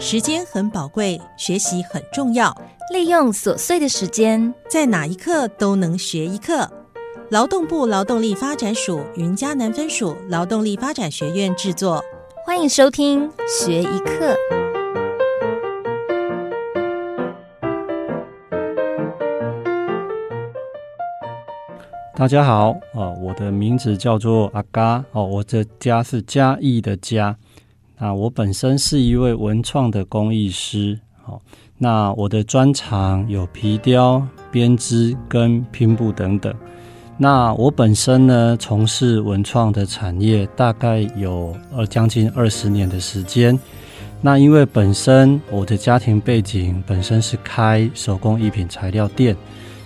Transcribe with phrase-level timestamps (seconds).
[0.00, 2.56] 时间很宝贵，学习很重要。
[2.92, 6.70] 利用琐碎的时间，在哪一刻都能学一课。
[7.30, 12.00] 劳动部劳动力发展署云嘉南分署劳动力发展学院制作，
[12.46, 14.36] 欢迎收听学一课。
[22.14, 27.36] 大家好，啊，我的名字叫做阿嘎，哦，我的家是嘉义的嘉。
[28.00, 31.42] 那我本身是一位文创的工艺师，好，
[31.76, 36.54] 那我的专长有皮雕、编织跟拼布等等。
[37.16, 43.58] 那我本身呢，从事文创的产业大概有呃将近二十年的时间。
[44.20, 49.36] 那因为本身我的家庭背景本身是开手工艺品材料店，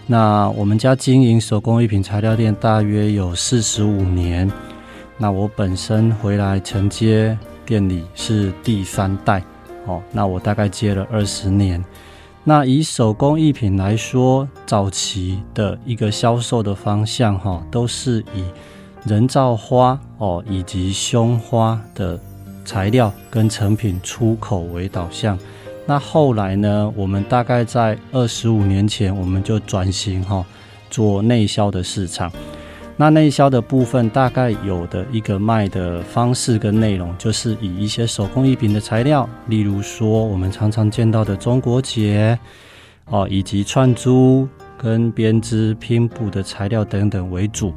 [0.06, 4.50] 那我们家经营手工艺品材料店大约有四十五年。
[5.16, 7.38] 那我本身回来承接。
[7.64, 9.42] 店里是第三代，
[9.86, 11.84] 哦，那我大概接了二十年。
[12.44, 18.44] 那以手工艺品来说，早期的一个销售的方向，哈，都是以
[19.04, 22.18] 人造花哦以及胸花的
[22.64, 25.38] 材料跟成品出口为导向。
[25.86, 30.44] 那后来呢，我们大概在二十五年前，我们就转型哈，
[30.90, 32.30] 做内销的市场。
[33.02, 42.38] 那内销的部分大概有的一个卖的方式跟内容，就是以一些手工艺品的材料，例如说我们常常见到的中国结，
[43.06, 47.74] 哦，以及串珠跟编织拼布的材料等等为主。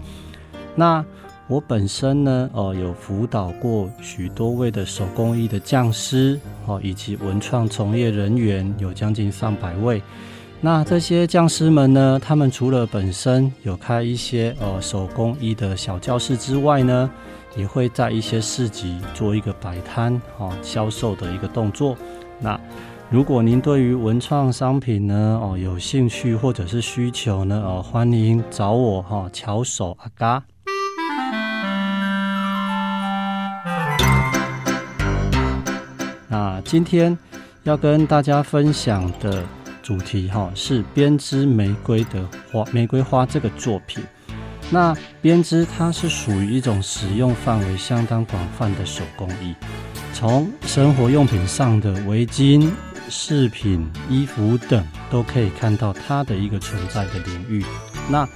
[0.76, 1.04] 那
[1.48, 10.00] 我本身呢，哦，有辅导过许多位的手工艺的匠师，哦，以及文创从业人员，有将近上百位。
[10.62, 12.20] 那这些匠师们呢？
[12.20, 17.08] 他们除了本身有开一些呃手工艺的小教室之外呢，
[17.56, 21.96] 也会在一些市集做一个摆摊哦销售的一个动作。
[22.40, 22.60] 那
[23.12, 30.44] 如果您对于文创商品呢哦有兴趣或者是需求呢哦，欢迎找我哈巧手阿嘎。
[36.28, 37.16] 那今天
[37.62, 39.44] 要跟大家分享的。
[39.86, 44.04] 主题哈是编织玫瑰的花，玫瑰花这个作品。
[44.72, 49.54] 那编织它是属于一种使用范围相当广泛的手工艺，
[50.12, 52.68] 从生活用品上的围巾、
[53.10, 57.64] 饰品、衣服等，都可以看到它的一个存在的领域。
[58.10, 58.28] 那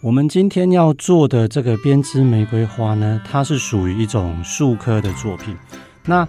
[0.00, 5.56] 我们今天要做的这个编织玫瑰花呢，它是属于一种树科的作品。
[6.04, 6.26] 那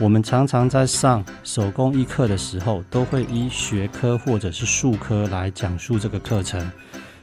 [0.00, 6.58] 我们常常在上手工艺课的时候，都会依学科或者是术科来讲述这个课程。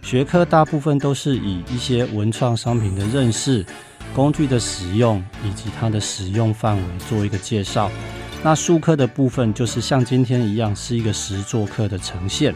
[0.04, 3.66] 学科大部分都是以一些文创商品的认识、
[4.14, 7.90] 工具的使用以及它的使用范围做一个介绍。
[8.44, 12.54] 那术科的部分就是像今天一样，是一个实作课的呈现。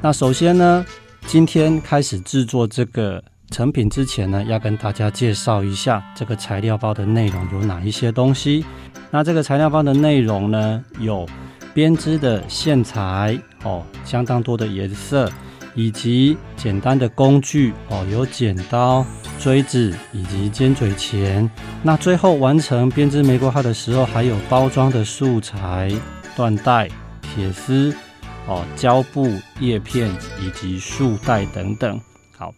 [0.00, 0.86] 那首先呢，
[1.26, 8.64] 今天开始制作这个成品之前呢，要跟大家介绍一下这个材料包的内容有哪一些东西。
[9.14, 11.24] 那这个材料包的内容呢，有
[11.72, 15.30] 编织的线材哦，相当多的颜色，
[15.76, 19.06] 以及简单的工具哦，有剪刀、
[19.38, 21.48] 锥子以及尖嘴钳。
[21.80, 25.92] 那最后完成编织玫瑰花的时候，还有包装的素材、
[26.36, 26.88] 缎带、
[27.22, 27.94] 铁丝
[28.48, 30.10] 哦、胶布、叶片
[30.42, 32.00] 以及束带等等。
[32.36, 32.52] 好，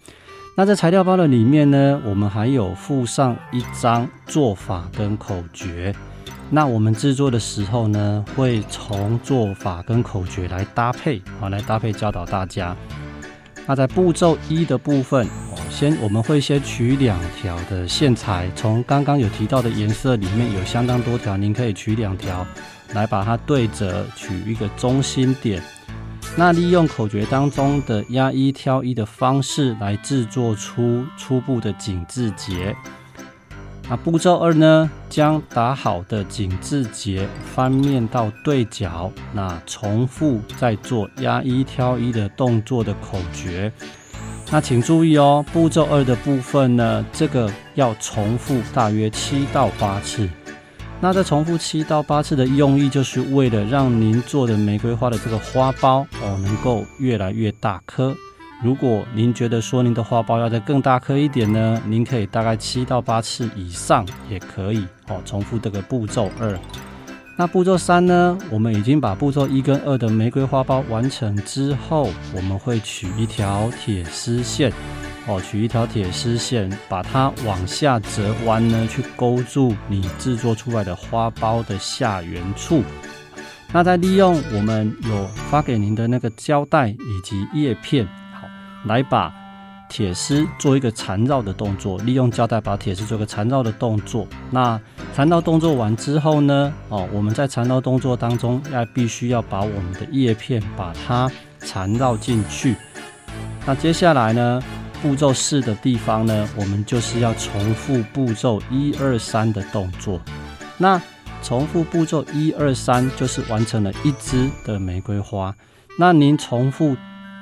[0.57, 5.95] 那在材料包的里面呢，我们还有附上一张做法跟口诀。
[6.49, 12.77] 那我们制作的时候呢，会从做法跟口诀来搭配，好来搭配教导大家。
[13.67, 15.27] 那在步骤一的部分，
[15.69, 22.47] 先我们会先取两条的线材，从刚刚有提到的颜色里面有相当多条，您可以取两条
[22.95, 25.61] 来把它对折，取一个中心点。
[26.37, 32.77] 那利用口诀当中的压一挑一的方式来制作出初步的紧致结。
[33.89, 34.91] 那步骤二呢？
[35.09, 43.73] 将打好的紧致结翻面到对角，那重复再做压一挑一的动作的口诀。
[44.51, 50.29] 那请注意哦，步骤二的部分呢，这个要重复大约七到八次。
[51.01, 58.17] 那这重复七到八次的用意，就是为了让您做的玫瑰花的这个花苞哦，能够越来越大颗。
[58.63, 65.21] 如果您觉得说您的花苞要再更大颗一点呢，您可以大概七到八次以上也可以哦。
[65.27, 66.59] 重复这个步骤二，
[67.37, 68.37] 那步骤三呢？
[68.51, 74.73] 我们已经把步骤一跟二的玫瑰花苞完成之后，我们会取一条铁丝线
[75.29, 82.83] 哦，取一条铁丝线，把它往下折弯呢，去勾住你制作出来的花苞的下缘处。
[83.71, 88.09] 那再利用我们有发给您的那个胶带以及叶片，
[88.87, 89.33] 来把
[89.89, 94.27] 铁丝做一个缠绕的动作，利用胶带把铁丝做个缠绕的动作。
[94.51, 94.81] 那
[95.15, 101.31] 缠绕动作完之后呢，哦，我们在缠绕动作当中要必须要把我们的叶片把它
[101.61, 102.77] 缠绕进去。
[103.65, 104.63] 那接下来呢，
[105.03, 110.21] 步骤四的地方呢，我们就是要重复步骤一二三的动作。
[110.79, 111.01] 那
[111.43, 115.55] 重复步骤一二三，就是完成了一支的玫瑰花。
[115.99, 116.97] 那您重复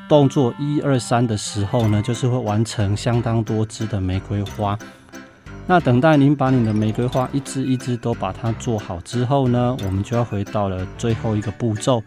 [0.08, 4.78] 动作一二三的时候呢，就是会完成相当多支的玫瑰花。
[5.66, 12.02] 那等待您把你的玫瑰花一支一支都把它做好之后呢，我们就要回到了最后一个步骤。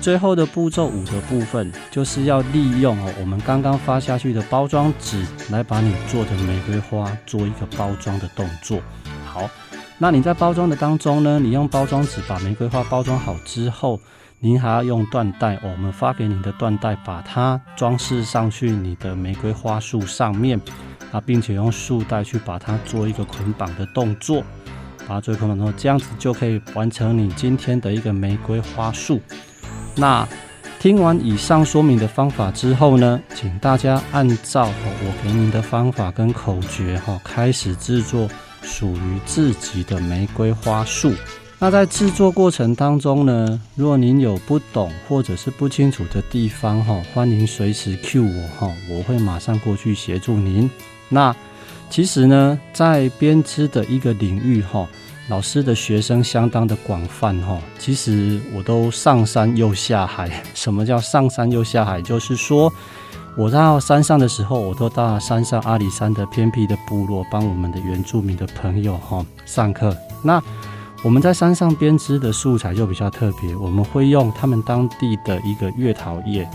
[0.00, 8.78] 最后的步骤五的部分，就是要利用哦我们刚刚发下去的包装纸来把你做的玫瑰花做一个包装的动作。
[9.24, 9.48] 好。
[9.96, 11.38] 那你在包装的当中呢？
[11.38, 13.98] 你用包装纸把玫瑰花包装好之后，
[14.44, 20.60] 您还要用缎带，我们发给您的缎带，把它装饰上去你的玫瑰花束上面
[21.10, 24.44] 啊，并且用束带去把它做一个捆绑的动作，
[25.08, 29.18] 把它做捆绑动作，这样子就可以完成你今天的一个玫瑰花束。
[29.96, 30.28] 那
[30.78, 38.28] 听完以上说明的方法之后呢，请大家按照我给您的方法跟口诀哈，开始制作。
[38.66, 41.12] 属于自己的玫瑰花束。
[41.58, 50.70] 那在制作过程当中呢，若您有不懂或者是不清楚的地方哈，欢迎随时 Q 我哈，我会马上过去协助您。
[51.08, 51.34] 那
[51.88, 54.86] 其实呢，在编织的一个领域哈，
[55.28, 57.58] 老师的学生相当的广泛哈。
[57.78, 60.42] 其实我都上山又下海。
[60.54, 62.02] 什么叫上山又下海？
[62.02, 62.72] 就是说。
[63.36, 69.92] 我到山上的时候，我都到山上阿里山的偏僻的部落，帮我们的原住民的朋友哈上课。
[70.22, 70.40] 那
[71.04, 76.48] 我们在山上编织的素材就比较特别，我们会用他们当地的一个月桃叶，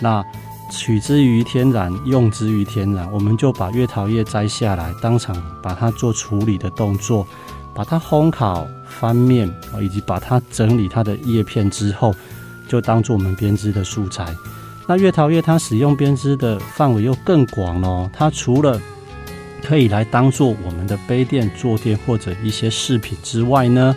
[0.00, 0.22] 那
[0.70, 7.26] 取之于天然，用之于天然，我们就把月桃叶摘下来，当场把它做处理的动作，
[7.74, 9.50] 把它烘烤、翻面，
[9.80, 12.14] 以及把它整理它的叶片之后，
[12.68, 14.26] 就当做我们编织的素材。
[14.86, 18.78] 那月桃叶它使用编织的范围又更广了，它除了
[19.62, 23.96] 可以来当做我们的杯垫、坐垫或者一些饰品之外呢，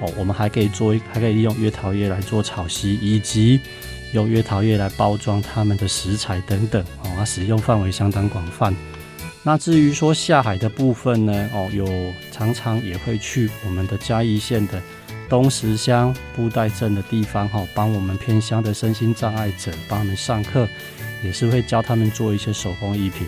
[0.00, 3.60] 哦，我们还可以做，还可以利用月桃叶来做草席，以及
[4.12, 8.74] 用月桃叶来包装它们的食材等等，哦，它使用范围相当广泛。
[9.42, 11.86] 那至于说下海的部分呢，哦，有
[12.30, 14.80] 常常也会去我们的嘉义县的。
[15.28, 20.68] 东石乡布袋镇的地方哈，帮我们偏乡的身心障碍者帮他们上课，
[21.22, 23.24] 也是会教他们做一些手工艺品。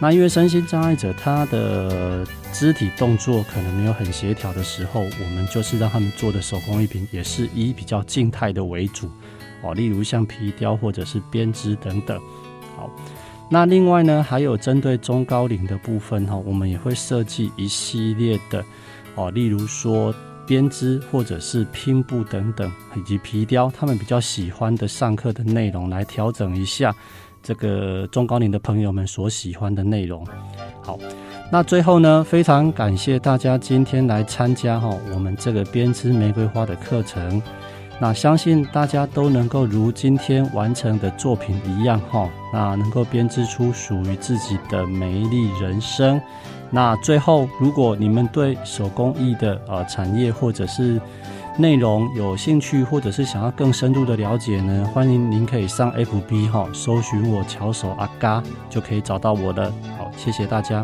[0.00, 9.10] 那因为身心障碍者他的肢体动作可能没有很协调的时候，我们就是让他们做的手工艺品也是以比较静态的为主
[9.62, 12.18] 哦，例如像皮雕或者是编织等等。
[12.76, 12.90] 好，
[13.50, 18.64] 那另外呢，还有针对中高龄的部分哈，我们也会设计一系列的
[19.14, 20.14] 哦，例如说。
[20.46, 26.92] 编织或者是拼布等等，以及皮雕，他们比较喜欢的上课的内容，来调整一下
[27.42, 30.26] 这个中高龄的朋友们所喜欢的内容。
[30.82, 30.98] 好，
[31.50, 37.42] 那最后呢，非常感谢大家今天来参加哈我们这个编织玫瑰花的课程。
[38.02, 46.18] 那相信大家都能够如今天完成的作品一样哈，那能够编织出属于自己的美丽人生。
[46.70, 50.98] 那最后，如果你们对手工艺的呃产业或者是
[51.60, 59.70] 内容有兴趣，或者是想要更深入的了解呢，欢迎您可以上 FB 哈，搜寻我巧手阿嘎，就可以找到我的。
[59.98, 60.82] 好，谢谢大家。